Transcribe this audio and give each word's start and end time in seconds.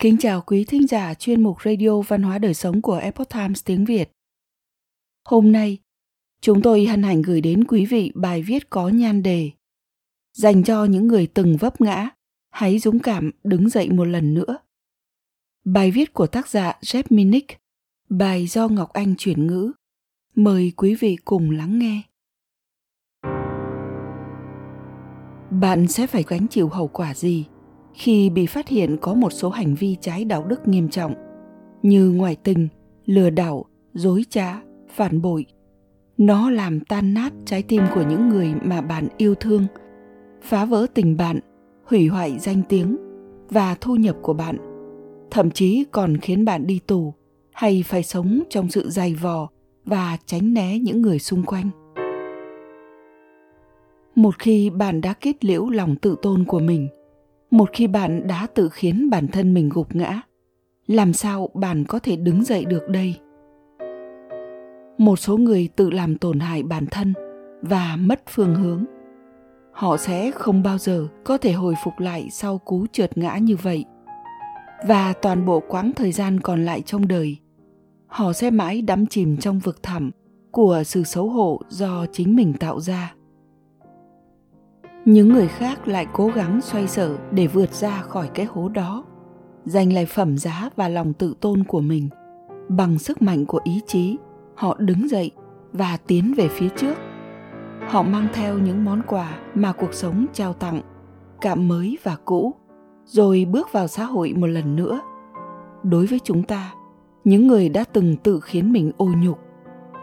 Kính 0.00 0.16
chào 0.18 0.40
quý 0.40 0.64
thính 0.64 0.86
giả 0.86 1.14
chuyên 1.14 1.42
mục 1.42 1.62
Radio 1.64 2.00
Văn 2.00 2.22
hóa 2.22 2.38
Đời 2.38 2.54
Sống 2.54 2.82
của 2.82 2.94
Epoch 2.94 3.28
Times 3.28 3.64
tiếng 3.64 3.84
Việt. 3.84 4.10
Hôm 5.24 5.52
nay, 5.52 5.78
chúng 6.40 6.62
tôi 6.62 6.86
hân 6.86 7.02
hạnh 7.02 7.22
gửi 7.22 7.40
đến 7.40 7.64
quý 7.64 7.86
vị 7.86 8.12
bài 8.14 8.42
viết 8.42 8.70
có 8.70 8.88
nhan 8.88 9.22
đề 9.22 9.50
Dành 10.32 10.64
cho 10.64 10.84
những 10.84 11.06
người 11.06 11.26
từng 11.26 11.56
vấp 11.56 11.80
ngã, 11.80 12.08
hãy 12.50 12.78
dũng 12.78 12.98
cảm 12.98 13.30
đứng 13.44 13.68
dậy 13.68 13.90
một 13.90 14.04
lần 14.04 14.34
nữa. 14.34 14.58
Bài 15.64 15.90
viết 15.90 16.12
của 16.12 16.26
tác 16.26 16.48
giả 16.48 16.78
Jeff 16.80 17.04
Minnick, 17.10 17.60
bài 18.08 18.46
do 18.46 18.68
Ngọc 18.68 18.92
Anh 18.92 19.14
chuyển 19.18 19.46
ngữ. 19.46 19.72
Mời 20.34 20.72
quý 20.76 20.94
vị 20.94 21.16
cùng 21.24 21.50
lắng 21.50 21.78
nghe. 21.78 22.02
Bạn 25.50 25.88
sẽ 25.88 26.06
phải 26.06 26.24
gánh 26.28 26.46
chịu 26.48 26.68
hậu 26.68 26.88
quả 26.88 27.14
gì? 27.14 27.46
Khi 27.94 28.30
bị 28.30 28.46
phát 28.46 28.68
hiện 28.68 28.96
có 29.00 29.14
một 29.14 29.30
số 29.30 29.50
hành 29.50 29.74
vi 29.74 29.96
trái 30.00 30.24
đạo 30.24 30.44
đức 30.44 30.68
nghiêm 30.68 30.88
trọng 30.88 31.14
như 31.82 32.10
ngoại 32.10 32.36
tình, 32.36 32.68
lừa 33.06 33.30
đảo, 33.30 33.64
dối 33.94 34.24
trá, 34.30 34.60
phản 34.88 35.22
bội. 35.22 35.46
Nó 36.18 36.50
làm 36.50 36.80
tan 36.80 37.14
nát 37.14 37.32
trái 37.44 37.62
tim 37.62 37.82
của 37.94 38.04
những 38.08 38.28
người 38.28 38.54
mà 38.62 38.80
bạn 38.80 39.08
yêu 39.16 39.34
thương, 39.34 39.66
phá 40.42 40.64
vỡ 40.64 40.86
tình 40.94 41.16
bạn, 41.16 41.40
hủy 41.84 42.06
hoại 42.06 42.38
danh 42.38 42.62
tiếng 42.68 42.96
và 43.48 43.76
thu 43.80 43.96
nhập 43.96 44.16
của 44.22 44.32
bạn, 44.32 44.56
thậm 45.30 45.50
chí 45.50 45.84
còn 45.90 46.16
khiến 46.16 46.44
bạn 46.44 46.66
đi 46.66 46.80
tù 46.86 47.14
hay 47.52 47.84
phải 47.86 48.02
sống 48.02 48.42
trong 48.50 48.70
sự 48.70 48.90
dày 48.90 49.14
vò 49.14 49.48
và 49.84 50.16
tránh 50.26 50.54
né 50.54 50.78
những 50.78 51.02
người 51.02 51.18
xung 51.18 51.42
quanh. 51.42 51.70
Một 54.14 54.38
khi 54.38 54.70
bạn 54.70 55.00
đã 55.00 55.12
kết 55.12 55.44
liễu 55.44 55.68
lòng 55.68 55.96
tự 55.96 56.16
tôn 56.22 56.44
của 56.44 56.60
mình– 56.60 56.88
một 57.50 57.70
khi 57.72 57.86
bạn 57.86 58.26
đã 58.26 58.46
tự 58.54 58.68
khiến 58.68 59.10
bản 59.10 59.28
thân 59.28 59.54
mình 59.54 59.68
gục 59.68 59.96
ngã, 59.96 60.20
làm 60.86 61.12
sao 61.12 61.48
bạn 61.54 61.84
có 61.84 61.98
thể 61.98 62.16
đứng 62.16 62.44
dậy 62.44 62.64
được 62.64 62.88
đây? 62.88 63.16
Một 64.98 65.16
số 65.16 65.36
người 65.36 65.68
tự 65.76 65.90
làm 65.90 66.18
tổn 66.18 66.40
hại 66.40 66.62
bản 66.62 66.86
thân 66.90 67.14
và 67.62 67.96
mất 67.96 68.22
phương 68.28 68.54
hướng. 68.54 68.84
Họ 69.72 69.96
sẽ 69.96 70.30
không 70.30 70.62
bao 70.62 70.78
giờ 70.78 71.06
có 71.24 71.38
thể 71.38 71.52
hồi 71.52 71.74
phục 71.84 71.98
lại 71.98 72.28
sau 72.32 72.58
cú 72.58 72.86
trượt 72.92 73.18
ngã 73.18 73.38
như 73.38 73.56
vậy. 73.56 73.84
Và 74.86 75.12
toàn 75.22 75.46
bộ 75.46 75.62
quãng 75.68 75.92
thời 75.96 76.12
gian 76.12 76.40
còn 76.40 76.64
lại 76.64 76.82
trong 76.86 77.08
đời, 77.08 77.36
họ 78.06 78.32
sẽ 78.32 78.50
mãi 78.50 78.82
đắm 78.82 79.06
chìm 79.06 79.36
trong 79.36 79.58
vực 79.58 79.82
thẳm 79.82 80.10
của 80.50 80.82
sự 80.84 81.02
xấu 81.02 81.28
hổ 81.28 81.60
do 81.68 82.06
chính 82.12 82.36
mình 82.36 82.52
tạo 82.52 82.80
ra 82.80 83.14
những 85.04 85.28
người 85.28 85.48
khác 85.48 85.88
lại 85.88 86.06
cố 86.12 86.28
gắng 86.28 86.60
xoay 86.60 86.88
sở 86.88 87.16
để 87.30 87.46
vượt 87.46 87.72
ra 87.72 88.02
khỏi 88.02 88.28
cái 88.34 88.46
hố 88.46 88.68
đó, 88.68 89.04
giành 89.64 89.92
lại 89.92 90.06
phẩm 90.06 90.38
giá 90.38 90.70
và 90.76 90.88
lòng 90.88 91.12
tự 91.12 91.34
tôn 91.40 91.64
của 91.64 91.80
mình. 91.80 92.08
Bằng 92.68 92.98
sức 92.98 93.22
mạnh 93.22 93.46
của 93.46 93.60
ý 93.64 93.80
chí, 93.86 94.16
họ 94.54 94.76
đứng 94.78 95.08
dậy 95.08 95.30
và 95.72 95.98
tiến 96.06 96.34
về 96.36 96.48
phía 96.48 96.68
trước. 96.68 96.94
Họ 97.88 98.02
mang 98.02 98.26
theo 98.32 98.58
những 98.58 98.84
món 98.84 99.02
quà 99.06 99.38
mà 99.54 99.72
cuộc 99.72 99.94
sống 99.94 100.26
trao 100.32 100.52
tặng, 100.52 100.80
cả 101.40 101.54
mới 101.54 101.98
và 102.02 102.16
cũ, 102.24 102.54
rồi 103.04 103.46
bước 103.50 103.72
vào 103.72 103.88
xã 103.88 104.04
hội 104.04 104.34
một 104.36 104.46
lần 104.46 104.76
nữa. 104.76 105.00
Đối 105.82 106.06
với 106.06 106.18
chúng 106.24 106.42
ta, 106.42 106.72
những 107.24 107.46
người 107.46 107.68
đã 107.68 107.84
từng 107.92 108.16
tự 108.16 108.40
khiến 108.40 108.72
mình 108.72 108.92
ô 108.96 109.08
nhục, 109.22 109.38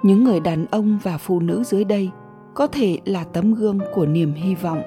những 0.04 0.24
người 0.24 0.40
đàn 0.40 0.66
ông 0.66 1.00
và 1.04 1.18
phụ 1.18 1.40
nữ 1.40 1.64
dưới 1.64 1.84
đây 1.84 2.12
có 2.58 2.68
thể 2.68 2.98
là 3.06 3.24
tấm 3.24 3.54
gương 3.54 3.80
của 3.94 4.06
niềm 4.06 4.34
hy 4.34 4.56
vọng 4.56 4.82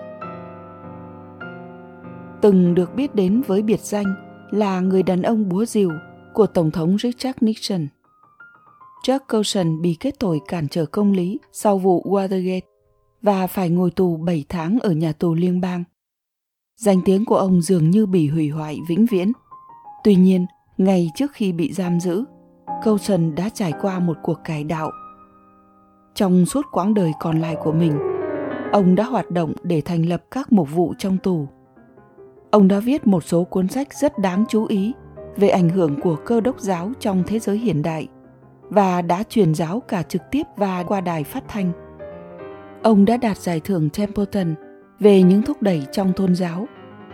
từng 2.40 2.74
được 2.74 2.94
biết 2.94 3.14
đến 3.14 3.42
với 3.46 3.62
biệt 3.62 3.80
danh 3.80 4.14
là 4.50 4.80
người 4.80 5.02
đàn 5.02 5.22
ông 5.22 5.48
búa 5.48 5.64
rìu 5.64 5.90
của 6.34 6.46
Tổng 6.46 6.70
thống 6.70 6.96
Richard 6.98 7.38
Nixon. 7.40 7.86
Jack 9.06 9.18
Coulson 9.28 9.82
bị 9.82 9.96
kết 10.00 10.18
tội 10.18 10.40
cản 10.48 10.68
trở 10.68 10.86
công 10.86 11.12
lý 11.12 11.38
sau 11.52 11.78
vụ 11.78 12.02
Watergate 12.02 12.60
và 13.22 13.46
phải 13.46 13.70
ngồi 13.70 13.90
tù 13.90 14.16
7 14.16 14.44
tháng 14.48 14.78
ở 14.80 14.92
nhà 14.92 15.12
tù 15.12 15.34
liên 15.34 15.60
bang. 15.60 15.84
Danh 16.76 17.00
tiếng 17.04 17.24
của 17.24 17.36
ông 17.36 17.62
dường 17.62 17.90
như 17.90 18.06
bị 18.06 18.28
hủy 18.28 18.48
hoại 18.48 18.78
vĩnh 18.88 19.06
viễn. 19.06 19.32
Tuy 20.04 20.14
nhiên, 20.14 20.46
ngay 20.78 21.10
trước 21.14 21.32
khi 21.32 21.52
bị 21.52 21.72
giam 21.72 22.00
giữ, 22.00 22.24
Coulson 22.84 23.34
đã 23.34 23.48
trải 23.48 23.72
qua 23.80 23.98
một 23.98 24.16
cuộc 24.22 24.38
cải 24.44 24.64
đạo. 24.64 24.90
Trong 26.14 26.46
suốt 26.46 26.66
quãng 26.72 26.94
đời 26.94 27.12
còn 27.20 27.40
lại 27.40 27.56
của 27.62 27.72
mình, 27.72 27.98
ông 28.72 28.94
đã 28.94 29.04
hoạt 29.04 29.30
động 29.30 29.52
để 29.62 29.80
thành 29.80 30.08
lập 30.08 30.24
các 30.30 30.52
mục 30.52 30.68
vụ 30.72 30.94
trong 30.98 31.18
tù 31.18 31.48
Ông 32.50 32.68
đã 32.68 32.80
viết 32.80 33.06
một 33.06 33.24
số 33.24 33.44
cuốn 33.44 33.68
sách 33.68 33.94
rất 33.94 34.18
đáng 34.18 34.44
chú 34.48 34.66
ý 34.66 34.92
về 35.36 35.48
ảnh 35.48 35.68
hưởng 35.68 36.00
của 36.00 36.16
cơ 36.16 36.40
đốc 36.40 36.60
giáo 36.60 36.92
trong 37.00 37.22
thế 37.26 37.38
giới 37.38 37.58
hiện 37.58 37.82
đại 37.82 38.08
và 38.62 39.02
đã 39.02 39.22
truyền 39.28 39.54
giáo 39.54 39.80
cả 39.80 40.02
trực 40.02 40.22
tiếp 40.30 40.42
và 40.56 40.82
qua 40.82 41.00
đài 41.00 41.24
phát 41.24 41.44
thanh. 41.48 41.72
Ông 42.82 43.04
đã 43.04 43.16
đạt 43.16 43.38
giải 43.38 43.60
thưởng 43.60 43.90
Templeton 43.90 44.54
về 44.98 45.22
những 45.22 45.42
thúc 45.42 45.62
đẩy 45.62 45.82
trong 45.92 46.12
tôn 46.12 46.34
giáo 46.34 46.66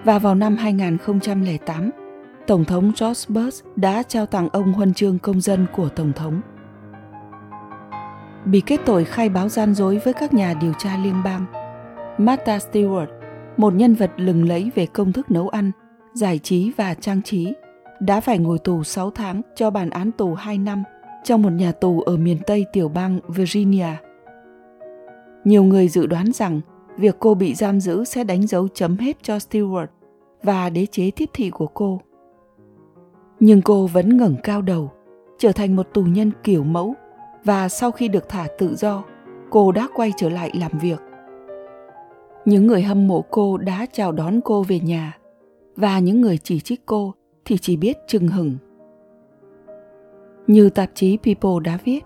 và 0.05 0.19
vào 0.19 0.34
năm 0.34 0.57
2008, 0.57 1.91
Tổng 2.47 2.65
thống 2.65 2.93
George 3.01 3.25
Bush 3.28 3.67
đã 3.77 4.03
trao 4.03 4.27
tặng 4.27 4.49
ông 4.53 4.73
huân 4.73 4.95
chương 4.95 5.19
công 5.19 5.41
dân 5.41 5.67
của 5.73 5.89
Tổng 5.89 6.13
thống. 6.13 6.41
Bị 8.47 8.61
kết 8.61 8.81
tội 8.87 9.05
khai 9.05 9.29
báo 9.29 9.49
gian 9.49 9.75
dối 9.75 9.99
với 10.05 10.12
các 10.12 10.34
nhà 10.34 10.55
điều 10.61 10.73
tra 10.79 10.97
liên 10.97 11.23
bang, 11.25 11.45
Martha 12.19 12.59
Stewart 12.59 13.07
một 13.57 13.75
nhân 13.75 13.95
vật 13.95 14.11
lừng 14.17 14.49
lẫy 14.49 14.71
về 14.75 14.87
công 14.87 15.12
thức 15.12 15.31
nấu 15.31 15.49
ăn, 15.49 15.71
giải 16.15 16.39
trí 16.39 16.73
và 16.77 16.95
trang 16.95 17.23
trí, 17.23 17.53
đã 18.01 18.21
phải 18.21 18.39
ngồi 18.39 18.59
tù 18.59 18.83
6 18.83 19.11
tháng 19.11 19.43
cho 19.57 19.71
bản 19.71 19.91
án 19.91 20.12
tù 20.12 20.34
2 20.34 20.59
năm 20.59 20.83
trong 21.25 21.43
một 21.43 21.53
nhà 21.53 21.73
tù 21.73 22.01
ở 22.01 22.17
miền 22.17 22.39
Tây 22.47 22.67
tiểu 22.73 22.89
bang 22.89 23.21
Virginia. 23.29 23.89
Nhiều 25.45 25.65
người 25.65 25.89
dự 25.89 26.07
đoán 26.07 26.33
rằng 26.33 26.61
việc 26.97 27.17
cô 27.19 27.34
bị 27.34 27.55
giam 27.55 27.81
giữ 27.81 28.05
sẽ 28.05 28.25
đánh 28.25 28.47
dấu 28.47 28.69
chấm 28.69 28.97
hết 28.97 29.17
cho 29.23 29.37
Stewart 29.37 29.87
và 30.43 30.71
đế 30.71 30.87
chế 30.87 31.11
tiếp 31.17 31.31
thị 31.33 31.51
của 31.51 31.67
cô. 31.67 32.01
Nhưng 33.41 33.63
cô 33.63 33.87
vẫn 33.87 34.17
ngẩng 34.17 34.37
cao 34.43 34.63
đầu, 34.63 34.91
trở 35.39 35.53
thành 35.53 35.77
một 35.77 35.89
tù 35.95 36.03
nhân 36.03 36.31
kiểu 36.45 36.65
mẫu 36.65 36.95
và 37.47 37.69
sau 37.69 37.91
khi 37.91 38.09
được 38.09 38.29
thả 38.29 38.47
tự 38.59 38.75
do, 38.77 39.05
cô 39.51 39.73
đã 39.73 39.89
quay 39.95 40.12
trở 40.17 40.29
lại 40.29 40.51
làm 40.55 40.73
việc. 40.81 41.01
Những 42.45 42.67
người 42.67 42.83
hâm 42.83 43.09
mộ 43.09 43.25
cô 43.31 43.57
đã 43.57 43.87
chào 43.93 44.12
đón 44.12 44.41
cô 44.41 44.62
về 44.62 44.81
nhà 44.81 45.19
và 45.77 45.99
những 45.99 46.21
người 46.21 46.39
chỉ 46.39 46.61
trích 46.61 46.87
cô 46.87 47.15
thì 47.45 47.59
chỉ 47.59 47.77
biết 47.77 47.97
chừng 48.07 48.29
hừng 48.29 48.57
như 50.47 50.71
tạp 50.71 50.91
chí 50.95 51.17
people 51.17 51.65
đã 51.65 51.79
viết 51.84 52.01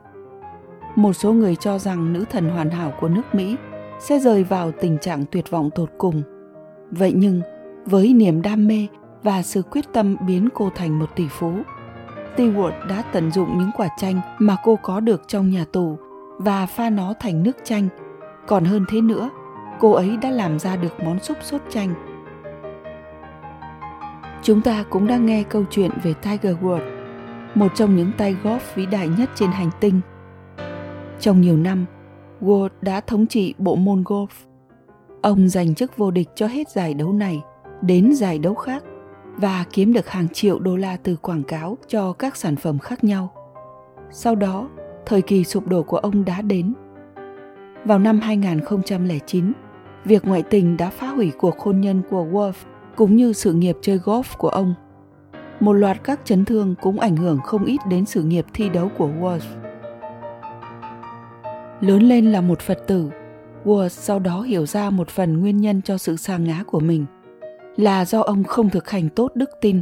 một 0.96 1.12
số 1.12 1.32
người 1.32 1.56
cho 1.56 1.78
rằng 1.78 2.12
nữ 2.12 2.24
thần 2.30 2.48
hoàn 2.48 2.70
hảo 2.70 2.92
của 3.00 3.08
nước 3.08 3.22
mỹ 3.34 3.56
sẽ 3.98 4.18
rơi 4.18 4.44
vào 4.44 4.72
tình 4.80 4.98
trạng 4.98 5.24
tuyệt 5.30 5.50
vọng 5.50 5.70
tột 5.74 5.90
cùng. 5.98 6.22
Vậy 6.90 7.12
nhưng 7.16 7.40
với 7.84 8.12
niềm 8.12 8.42
đam 8.42 8.66
mê 8.68 8.86
và 9.22 9.42
sự 9.42 9.62
quyết 9.62 9.84
tâm 9.92 10.16
biến 10.26 10.48
cô 10.54 10.70
thành 10.74 10.98
một 10.98 11.16
tỷ 11.16 11.24
phú 11.30 11.52
Stewart 12.36 12.86
đã 12.88 13.02
tận 13.12 13.30
dụng 13.30 13.58
những 13.58 13.70
quả 13.76 13.88
chanh 13.98 14.20
mà 14.38 14.56
cô 14.64 14.78
có 14.82 15.00
được 15.00 15.28
trong 15.28 15.50
nhà 15.50 15.64
tù 15.72 15.98
và 16.38 16.66
pha 16.66 16.90
nó 16.90 17.14
thành 17.20 17.42
nước 17.42 17.56
chanh. 17.64 17.88
Còn 18.46 18.64
hơn 18.64 18.84
thế 18.88 19.00
nữa, 19.00 19.30
cô 19.80 19.92
ấy 19.92 20.16
đã 20.16 20.30
làm 20.30 20.58
ra 20.58 20.76
được 20.76 21.00
món 21.04 21.18
súp 21.18 21.36
sốt 21.42 21.60
chanh. 21.70 21.94
Chúng 24.42 24.60
ta 24.60 24.84
cũng 24.90 25.06
đang 25.06 25.26
nghe 25.26 25.42
câu 25.42 25.64
chuyện 25.70 25.90
về 26.02 26.14
Tiger 26.14 26.56
Woods, 26.56 26.90
một 27.54 27.72
trong 27.74 27.96
những 27.96 28.10
tay 28.18 28.36
golf 28.42 28.58
vĩ 28.74 28.86
đại 28.86 29.08
nhất 29.08 29.30
trên 29.34 29.50
hành 29.50 29.70
tinh. 29.80 30.00
Trong 31.20 31.40
nhiều 31.40 31.56
năm, 31.56 31.86
Woods 32.40 32.68
đã 32.82 33.00
thống 33.00 33.26
trị 33.26 33.54
bộ 33.58 33.76
môn 33.76 34.02
golf. 34.02 34.26
Ông 35.22 35.48
giành 35.48 35.74
chức 35.74 35.96
vô 35.96 36.10
địch 36.10 36.28
cho 36.34 36.46
hết 36.46 36.68
giải 36.70 36.94
đấu 36.94 37.12
này 37.12 37.42
đến 37.82 38.14
giải 38.14 38.38
đấu 38.38 38.54
khác 38.54 38.82
và 39.40 39.64
kiếm 39.72 39.92
được 39.92 40.08
hàng 40.08 40.28
triệu 40.28 40.58
đô 40.58 40.76
la 40.76 40.96
từ 40.96 41.16
quảng 41.16 41.42
cáo 41.42 41.78
cho 41.88 42.12
các 42.12 42.36
sản 42.36 42.56
phẩm 42.56 42.78
khác 42.78 43.04
nhau. 43.04 43.32
Sau 44.10 44.34
đó, 44.34 44.68
thời 45.06 45.22
kỳ 45.22 45.44
sụp 45.44 45.66
đổ 45.66 45.82
của 45.82 45.96
ông 45.96 46.24
đã 46.24 46.42
đến. 46.42 46.74
Vào 47.84 47.98
năm 47.98 48.20
2009, 48.20 49.52
Việc 50.04 50.24
ngoại 50.24 50.42
tình 50.42 50.76
đã 50.76 50.90
phá 50.90 51.06
hủy 51.06 51.32
cuộc 51.38 51.58
hôn 51.58 51.80
nhân 51.80 52.02
của 52.10 52.24
Wolf 52.24 52.52
cũng 52.96 53.16
như 53.16 53.32
sự 53.32 53.52
nghiệp 53.52 53.76
chơi 53.82 53.98
golf 53.98 54.22
của 54.38 54.48
ông. 54.48 54.74
Một 55.60 55.72
loạt 55.72 56.04
các 56.04 56.20
chấn 56.24 56.44
thương 56.44 56.74
cũng 56.80 57.00
ảnh 57.00 57.16
hưởng 57.16 57.38
không 57.44 57.64
ít 57.64 57.80
đến 57.88 58.06
sự 58.06 58.22
nghiệp 58.22 58.46
thi 58.54 58.68
đấu 58.68 58.90
của 58.98 59.08
Wolf. 59.20 59.40
Lớn 61.80 62.02
lên 62.02 62.32
là 62.32 62.40
một 62.40 62.60
Phật 62.60 62.78
tử, 62.86 63.10
Wolf 63.64 63.88
sau 63.88 64.18
đó 64.18 64.40
hiểu 64.40 64.66
ra 64.66 64.90
một 64.90 65.08
phần 65.08 65.40
nguyên 65.40 65.56
nhân 65.56 65.82
cho 65.82 65.98
sự 65.98 66.16
sa 66.16 66.36
ngã 66.36 66.62
của 66.66 66.80
mình 66.80 67.06
là 67.76 68.04
do 68.04 68.20
ông 68.20 68.44
không 68.44 68.70
thực 68.70 68.90
hành 68.90 69.08
tốt 69.08 69.32
đức 69.34 69.50
tin. 69.60 69.80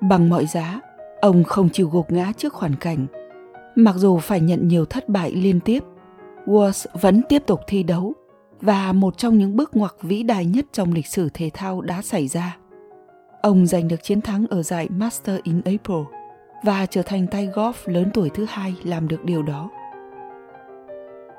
Bằng 0.00 0.28
mọi 0.28 0.46
giá, 0.46 0.80
ông 1.20 1.44
không 1.44 1.68
chịu 1.72 1.88
gục 1.92 2.12
ngã 2.12 2.32
trước 2.36 2.54
hoàn 2.54 2.74
cảnh. 2.76 3.06
Mặc 3.74 3.94
dù 3.96 4.18
phải 4.18 4.40
nhận 4.40 4.68
nhiều 4.68 4.84
thất 4.84 5.08
bại 5.08 5.32
liên 5.32 5.60
tiếp, 5.60 5.84
Walsh 6.46 6.86
vẫn 7.00 7.22
tiếp 7.28 7.42
tục 7.46 7.60
thi 7.66 7.82
đấu 7.82 8.12
và 8.60 8.92
một 8.92 9.18
trong 9.18 9.38
những 9.38 9.56
bước 9.56 9.76
ngoặt 9.76 9.92
vĩ 10.02 10.22
đại 10.22 10.44
nhất 10.44 10.66
trong 10.72 10.92
lịch 10.92 11.06
sử 11.06 11.28
thể 11.34 11.50
thao 11.54 11.80
đã 11.80 12.02
xảy 12.02 12.28
ra. 12.28 12.56
Ông 13.42 13.66
giành 13.66 13.88
được 13.88 14.02
chiến 14.02 14.20
thắng 14.20 14.46
ở 14.50 14.62
giải 14.62 14.88
Master 14.90 15.40
in 15.42 15.60
April 15.64 16.04
và 16.64 16.86
trở 16.86 17.02
thành 17.02 17.26
tay 17.26 17.48
golf 17.54 17.72
lớn 17.84 18.10
tuổi 18.14 18.30
thứ 18.34 18.46
hai 18.48 18.74
làm 18.84 19.08
được 19.08 19.24
điều 19.24 19.42
đó. 19.42 19.70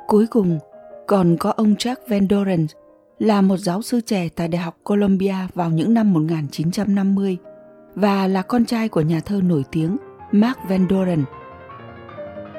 Cuối 0.07 0.27
cùng, 0.27 0.59
còn 1.07 1.35
có 1.39 1.51
ông 1.51 1.73
Jack 1.73 1.95
Van 2.07 2.27
Doren 2.29 2.67
là 3.19 3.41
một 3.41 3.57
giáo 3.57 3.81
sư 3.81 4.01
trẻ 4.01 4.29
tại 4.35 4.47
Đại 4.47 4.61
học 4.61 4.77
Columbia 4.83 5.35
vào 5.53 5.69
những 5.69 5.93
năm 5.93 6.13
1950 6.13 7.37
và 7.95 8.27
là 8.27 8.41
con 8.41 8.65
trai 8.65 8.89
của 8.89 9.01
nhà 9.01 9.19
thơ 9.19 9.41
nổi 9.43 9.63
tiếng 9.71 9.97
Mark 10.31 10.57
Van 10.69 10.87
Doren. 10.89 11.23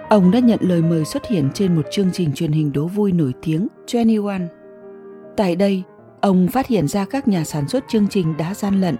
Ông 0.09 0.31
đã 0.31 0.39
nhận 0.39 0.59
lời 0.63 0.83
mời 0.83 1.05
xuất 1.05 1.27
hiện 1.27 1.49
trên 1.55 1.77
một 1.77 1.87
chương 1.91 2.11
trình 2.13 2.33
truyền 2.35 2.53
hình 2.53 2.73
đố 2.73 2.87
vui 2.87 3.13
nổi 3.13 3.33
tiếng 3.43 3.69
21. 3.93 4.33
Tại 5.37 5.57
đây, 5.57 5.83
ông 6.21 6.49
phát 6.49 6.67
hiện 6.67 6.89
ra 6.89 7.05
các 7.05 7.29
nhà 7.29 7.45
sản 7.45 7.69
xuất 7.69 7.85
chương 7.89 8.09
trình 8.09 8.37
đã 8.37 8.55
gian 8.55 8.81
lận 8.81 8.97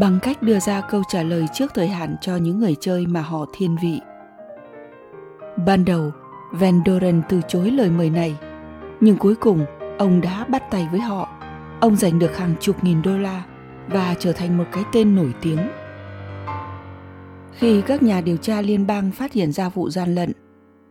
bằng 0.00 0.18
cách 0.22 0.42
đưa 0.42 0.58
ra 0.58 0.80
câu 0.80 1.02
trả 1.08 1.22
lời 1.22 1.46
trước 1.54 1.74
thời 1.74 1.88
hạn 1.88 2.16
cho 2.20 2.36
những 2.36 2.58
người 2.58 2.76
chơi 2.80 3.06
mà 3.06 3.20
họ 3.20 3.46
thiên 3.56 3.76
vị. 3.82 4.00
Ban 5.66 5.84
đầu, 5.84 6.10
Van 6.52 6.80
Doren 6.86 7.22
từ 7.28 7.40
chối 7.48 7.70
lời 7.70 7.90
mời 7.90 8.10
này, 8.10 8.36
nhưng 9.00 9.16
cuối 9.16 9.34
cùng 9.34 9.64
ông 9.98 10.20
đã 10.20 10.44
bắt 10.44 10.62
tay 10.70 10.88
với 10.90 11.00
họ. 11.00 11.28
Ông 11.80 11.96
giành 11.96 12.18
được 12.18 12.36
hàng 12.36 12.54
chục 12.60 12.84
nghìn 12.84 13.02
đô 13.02 13.18
la 13.18 13.44
và 13.88 14.14
trở 14.18 14.32
thành 14.32 14.58
một 14.58 14.64
cái 14.72 14.84
tên 14.92 15.14
nổi 15.14 15.34
tiếng. 15.42 15.58
Khi 17.52 17.82
các 17.86 18.02
nhà 18.02 18.20
điều 18.20 18.36
tra 18.36 18.60
liên 18.60 18.86
bang 18.86 19.10
phát 19.10 19.32
hiện 19.32 19.52
ra 19.52 19.68
vụ 19.68 19.90
gian 19.90 20.14
lận, 20.14 20.32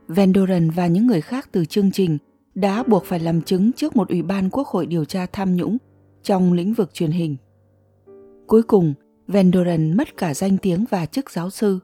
Van 0.07 0.33
Doren 0.33 0.69
và 0.69 0.87
những 0.87 1.07
người 1.07 1.21
khác 1.21 1.49
từ 1.51 1.65
chương 1.65 1.91
trình 1.91 2.17
đã 2.55 2.83
buộc 2.83 3.05
phải 3.05 3.19
làm 3.19 3.41
chứng 3.41 3.71
trước 3.71 3.95
một 3.95 4.09
ủy 4.09 4.21
ban 4.21 4.49
quốc 4.49 4.67
hội 4.67 4.85
điều 4.85 5.05
tra 5.05 5.25
tham 5.31 5.55
nhũng 5.55 5.77
trong 6.23 6.53
lĩnh 6.53 6.73
vực 6.73 6.93
truyền 6.93 7.11
hình. 7.11 7.35
Cuối 8.47 8.63
cùng, 8.63 8.93
Van 9.27 9.51
Doren 9.51 9.97
mất 9.97 10.17
cả 10.17 10.33
danh 10.33 10.57
tiếng 10.57 10.85
và 10.89 11.05
chức 11.05 11.31
giáo 11.31 11.49
sư. 11.49 11.79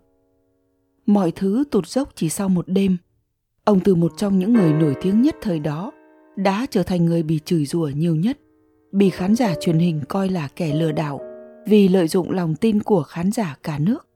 Mọi 1.05 1.31
thứ 1.31 1.63
tụt 1.71 1.87
dốc 1.87 2.09
chỉ 2.15 2.29
sau 2.29 2.49
một 2.49 2.65
đêm. 2.67 2.97
Ông 3.63 3.79
từ 3.79 3.95
một 3.95 4.13
trong 4.17 4.39
những 4.39 4.53
người 4.53 4.73
nổi 4.73 4.95
tiếng 5.01 5.21
nhất 5.21 5.35
thời 5.41 5.59
đó 5.59 5.91
đã 6.35 6.65
trở 6.69 6.83
thành 6.83 7.05
người 7.05 7.23
bị 7.23 7.39
chửi 7.45 7.65
rủa 7.65 7.87
nhiều 7.95 8.15
nhất, 8.15 8.37
bị 8.91 9.09
khán 9.09 9.35
giả 9.35 9.55
truyền 9.59 9.79
hình 9.79 10.01
coi 10.09 10.29
là 10.29 10.49
kẻ 10.55 10.75
lừa 10.75 10.91
đảo 10.91 11.21
vì 11.65 11.87
lợi 11.87 12.07
dụng 12.07 12.31
lòng 12.31 12.55
tin 12.55 12.83
của 12.83 13.03
khán 13.03 13.31
giả 13.31 13.57
cả 13.63 13.79
nước. 13.79 14.07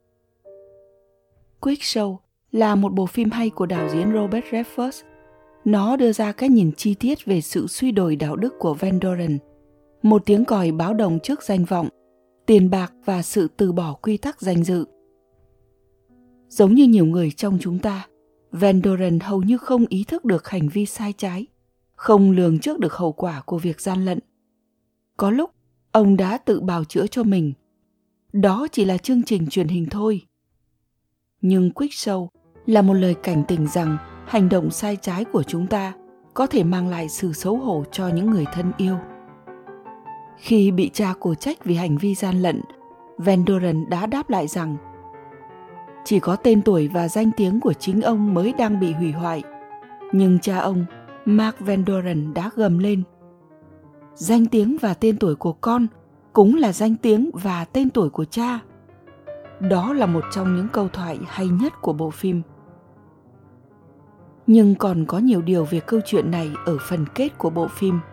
Quick 1.59 1.81
Show 1.81 2.17
là 2.51 2.75
một 2.75 2.93
bộ 2.93 3.05
phim 3.05 3.31
hay 3.31 3.49
của 3.49 3.65
đạo 3.65 3.89
diễn 3.93 4.13
Robert 4.13 4.45
Redford. 4.45 5.03
Nó 5.65 5.95
đưa 5.95 6.11
ra 6.11 6.31
cái 6.31 6.49
nhìn 6.49 6.71
chi 6.77 6.95
tiết 6.95 7.25
về 7.25 7.41
sự 7.41 7.67
suy 7.67 7.91
đồi 7.91 8.15
đạo 8.15 8.35
đức 8.35 8.53
của 8.59 8.73
Van 8.73 8.99
Doren, 9.03 9.37
một 10.01 10.25
tiếng 10.25 10.45
còi 10.45 10.71
báo 10.71 10.93
động 10.93 11.19
trước 11.23 11.43
danh 11.43 11.65
vọng 11.65 11.89
tiền 12.45 12.69
bạc 12.69 12.93
và 13.05 13.21
sự 13.21 13.47
từ 13.57 13.71
bỏ 13.71 13.93
quy 13.93 14.17
tắc 14.17 14.41
danh 14.41 14.63
dự. 14.63 14.85
Giống 16.49 16.73
như 16.73 16.83
nhiều 16.83 17.05
người 17.05 17.31
trong 17.31 17.57
chúng 17.61 17.79
ta, 17.79 18.07
Van 18.51 18.81
Doren 18.83 19.19
hầu 19.19 19.41
như 19.41 19.57
không 19.57 19.85
ý 19.89 20.03
thức 20.03 20.25
được 20.25 20.47
hành 20.47 20.69
vi 20.69 20.85
sai 20.85 21.13
trái, 21.13 21.47
không 21.95 22.31
lường 22.31 22.59
trước 22.59 22.79
được 22.79 22.93
hậu 22.93 23.11
quả 23.11 23.41
của 23.45 23.57
việc 23.57 23.81
gian 23.81 24.05
lận. 24.05 24.19
Có 25.17 25.29
lúc, 25.29 25.51
ông 25.91 26.17
đã 26.17 26.37
tự 26.37 26.61
bào 26.61 26.83
chữa 26.83 27.07
cho 27.07 27.23
mình. 27.23 27.53
Đó 28.33 28.67
chỉ 28.71 28.85
là 28.85 28.97
chương 28.97 29.23
trình 29.23 29.47
truyền 29.47 29.67
hình 29.67 29.87
thôi. 29.91 30.21
Nhưng 31.41 31.71
Quick 31.71 31.93
Show 31.93 32.27
là 32.65 32.81
một 32.81 32.93
lời 32.93 33.15
cảnh 33.23 33.43
tỉnh 33.47 33.67
rằng 33.67 33.97
hành 34.27 34.49
động 34.49 34.71
sai 34.71 34.97
trái 35.01 35.25
của 35.25 35.43
chúng 35.43 35.67
ta 35.67 35.93
có 36.33 36.47
thể 36.47 36.63
mang 36.63 36.87
lại 36.87 37.09
sự 37.09 37.33
xấu 37.33 37.57
hổ 37.57 37.83
cho 37.91 38.07
những 38.07 38.31
người 38.31 38.45
thân 38.53 38.71
yêu. 38.77 38.97
Khi 40.37 40.71
bị 40.71 40.89
cha 40.93 41.13
cổ 41.19 41.35
trách 41.35 41.65
vì 41.65 41.75
hành 41.75 41.97
vi 41.97 42.15
gian 42.15 42.41
lận, 42.41 42.61
Van 43.17 43.43
Doren 43.47 43.89
đã 43.89 44.05
đáp 44.05 44.29
lại 44.29 44.47
rằng 44.47 44.77
chỉ 46.05 46.19
có 46.19 46.35
tên 46.35 46.61
tuổi 46.61 46.87
và 46.87 47.07
danh 47.07 47.31
tiếng 47.37 47.59
của 47.59 47.73
chính 47.73 48.01
ông 48.01 48.33
mới 48.33 48.53
đang 48.57 48.79
bị 48.79 48.91
hủy 48.91 49.11
hoại. 49.11 49.43
Nhưng 50.11 50.39
cha 50.39 50.57
ông, 50.57 50.85
Mark 51.25 51.59
Van 51.59 51.83
Doren 51.87 52.33
đã 52.33 52.49
gầm 52.55 52.79
lên. 52.79 53.03
Danh 54.15 54.45
tiếng 54.45 54.77
và 54.81 54.93
tên 54.93 55.17
tuổi 55.17 55.35
của 55.35 55.53
con 55.53 55.87
cũng 56.33 56.55
là 56.55 56.73
danh 56.73 56.95
tiếng 56.95 57.29
và 57.33 57.65
tên 57.65 57.89
tuổi 57.89 58.09
của 58.09 58.25
cha. 58.25 58.59
Đó 59.59 59.93
là 59.93 60.05
một 60.05 60.23
trong 60.31 60.55
những 60.55 60.67
câu 60.73 60.87
thoại 60.87 61.19
hay 61.27 61.47
nhất 61.47 61.73
của 61.81 61.93
bộ 61.93 62.09
phim. 62.09 62.41
Nhưng 64.47 64.75
còn 64.75 65.05
có 65.05 65.19
nhiều 65.19 65.41
điều 65.41 65.65
về 65.65 65.79
câu 65.79 65.99
chuyện 66.05 66.31
này 66.31 66.51
ở 66.65 66.77
phần 66.81 67.05
kết 67.15 67.37
của 67.37 67.49
bộ 67.49 67.67
phim– 67.67 67.99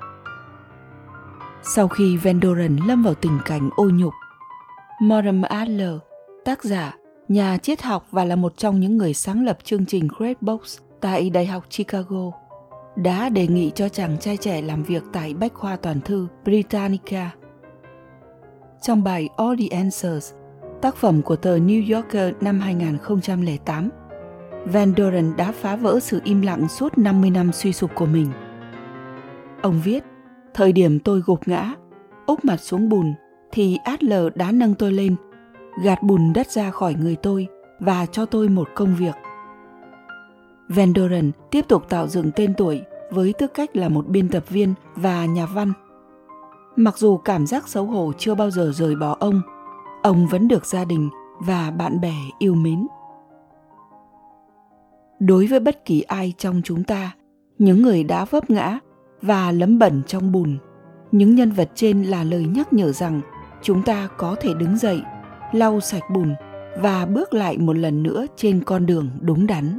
sau 1.64 1.88
khi 1.88 2.17
Van 2.17 2.41
Doren 2.43 2.76
lâm 2.87 3.03
vào 3.03 3.14
tình 3.14 3.38
cảnh 3.44 3.70
ô 3.76 3.91
nhục. 3.91 4.12
Mortimer 5.00 5.50
Adler, 5.50 5.94
tác 6.44 6.64
giả, 6.64 6.97
nhà 7.29 7.59
triết 7.59 7.82
học 7.82 8.06
và 8.11 8.25
là 8.25 8.37
một 8.37 8.56
trong 8.56 8.81
những 8.81 8.97
người 8.97 9.14
sáng 9.14 9.44
lập 9.44 9.59
chương 9.64 9.87
trình 9.87 10.09
Great 10.19 10.43
Box 10.43 10.79
tại 11.00 11.31
Đại 11.31 11.47
học 11.47 11.64
Chicago, 11.76 12.31
đã 12.96 13.28
đề 13.28 13.46
nghị 13.46 13.70
cho 13.74 13.88
chàng 13.88 14.18
trai 14.18 14.36
trẻ 14.36 14.62
làm 14.62 14.82
việc 14.82 15.02
tại 15.12 15.34
Bách 15.34 15.54
khoa 15.54 15.76
toàn 15.76 16.00
thư 16.00 16.28
Britannica. 16.44 17.30
Trong 18.80 19.04
bài 19.04 19.28
All 19.36 19.54
the 19.58 19.82
Answers, 19.82 20.34
tác 20.82 20.96
phẩm 20.96 21.22
của 21.22 21.36
tờ 21.36 21.58
New 21.58 21.94
Yorker 21.94 22.34
năm 22.40 22.60
2008, 22.60 23.90
Van 24.64 24.92
Doren 24.96 25.36
đã 25.36 25.52
phá 25.52 25.76
vỡ 25.76 26.00
sự 26.00 26.20
im 26.24 26.42
lặng 26.42 26.68
suốt 26.68 26.98
50 26.98 27.30
năm 27.30 27.52
suy 27.52 27.72
sụp 27.72 27.90
của 27.94 28.06
mình. 28.06 28.30
Ông 29.62 29.80
viết, 29.84 30.04
Thời 30.54 30.72
điểm 30.72 30.98
tôi 30.98 31.22
gục 31.26 31.48
ngã, 31.48 31.74
úp 32.26 32.44
mặt 32.44 32.60
xuống 32.60 32.88
bùn, 32.88 33.14
thì 33.52 33.76
Adler 33.84 34.24
đã 34.34 34.52
nâng 34.52 34.74
tôi 34.74 34.92
lên, 34.92 35.16
gạt 35.82 36.02
bùn 36.02 36.32
đất 36.32 36.50
ra 36.50 36.70
khỏi 36.70 36.94
người 36.94 37.16
tôi 37.16 37.46
và 37.80 38.06
cho 38.06 38.26
tôi 38.26 38.48
một 38.48 38.68
công 38.74 38.96
việc. 38.96 39.14
Van 40.69 40.93
Doren 40.97 41.31
tiếp 41.50 41.64
tục 41.69 41.88
tạo 41.88 42.09
dựng 42.09 42.31
tên 42.37 42.55
tuổi 42.55 42.82
với 43.11 43.35
tư 43.38 43.47
cách 43.47 43.76
là 43.76 43.88
một 43.88 44.09
biên 44.09 44.29
tập 44.29 44.44
viên 44.49 44.75
và 44.97 45.26
nhà 45.26 45.47
văn. 45.47 45.73
Mặc 46.76 46.99
dù 46.99 47.17
cảm 47.17 47.47
giác 47.47 47.69
xấu 47.69 47.85
hổ 47.85 48.12
chưa 48.19 48.35
bao 48.35 48.50
giờ 48.50 48.73
rời 48.75 48.97
bỏ 48.97 49.17
ông, 49.20 49.43
ông 50.03 50.26
vẫn 50.26 50.49
được 50.49 50.67
gia 50.67 50.85
đình 50.85 51.09
và 51.38 51.70
bạn 51.70 52.00
bè 52.00 52.14
yêu 52.38 52.55
mến. 52.55 52.87
Đối 55.19 55.47
với 55.47 55.61
bất 55.61 55.85
kỳ 55.85 56.03
ai 56.03 56.35
trong 56.38 56.61
chúng 56.64 56.85
ta, 56.85 57.14
những 57.59 57.82
người 57.82 58.05
đã 58.05 58.25
vấp 58.25 58.50
ngã 58.50 58.79
và 59.23 59.53
lấm 59.53 59.79
bẩn 59.79 60.03
trong 60.06 60.32
bùn. 60.32 60.59
Những 61.12 61.35
nhân 61.35 61.50
vật 61.50 61.71
trên 61.75 62.02
là 62.02 62.25
lời 62.25 62.47
nhắc 62.54 62.73
nhở 62.73 62.92
rằng 62.92 63.21
chúng 63.62 63.83
ta 63.83 64.09
có 64.16 64.37
thể 64.40 64.54
đứng 64.54 64.76
dậy, 64.76 65.02
lau 65.52 65.81
sạch 65.81 66.11
bùn 66.14 66.35
và 66.81 67.07
bước 67.07 67.35
lại 67.35 67.59
một 67.59 67.76
lần 67.76 68.02
nữa 68.02 68.26
trên 68.37 68.64
con 68.64 68.87
đường 68.87 69.11
đúng 69.21 69.47
đắn. 69.47 69.78